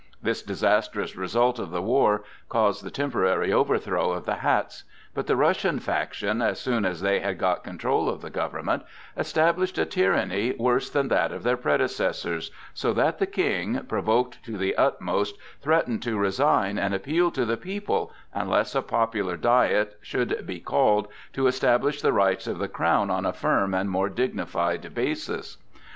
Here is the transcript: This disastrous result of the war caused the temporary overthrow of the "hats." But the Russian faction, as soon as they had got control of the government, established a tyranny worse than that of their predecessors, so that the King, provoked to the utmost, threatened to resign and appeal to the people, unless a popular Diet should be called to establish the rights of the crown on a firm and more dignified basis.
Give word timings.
This 0.19 0.41
disastrous 0.41 1.15
result 1.15 1.59
of 1.59 1.69
the 1.69 1.79
war 1.79 2.23
caused 2.49 2.83
the 2.83 2.89
temporary 2.89 3.53
overthrow 3.53 4.13
of 4.13 4.25
the 4.25 4.37
"hats." 4.37 4.83
But 5.13 5.27
the 5.27 5.35
Russian 5.35 5.77
faction, 5.77 6.41
as 6.41 6.59
soon 6.59 6.85
as 6.85 7.01
they 7.01 7.19
had 7.19 7.37
got 7.37 7.63
control 7.63 8.09
of 8.09 8.23
the 8.23 8.31
government, 8.31 8.81
established 9.15 9.77
a 9.77 9.85
tyranny 9.85 10.55
worse 10.57 10.89
than 10.89 11.09
that 11.09 11.31
of 11.31 11.43
their 11.43 11.55
predecessors, 11.55 12.49
so 12.73 12.93
that 12.93 13.19
the 13.19 13.27
King, 13.27 13.81
provoked 13.87 14.43
to 14.45 14.57
the 14.57 14.75
utmost, 14.75 15.35
threatened 15.61 16.01
to 16.01 16.17
resign 16.17 16.79
and 16.79 16.95
appeal 16.95 17.29
to 17.29 17.45
the 17.45 17.55
people, 17.55 18.11
unless 18.33 18.73
a 18.73 18.81
popular 18.81 19.37
Diet 19.37 19.99
should 20.01 20.47
be 20.47 20.59
called 20.59 21.09
to 21.33 21.45
establish 21.45 22.01
the 22.01 22.11
rights 22.11 22.47
of 22.47 22.57
the 22.57 22.67
crown 22.67 23.11
on 23.11 23.23
a 23.23 23.33
firm 23.33 23.75
and 23.75 23.91
more 23.91 24.09
dignified 24.09 24.95
basis. 24.95 25.57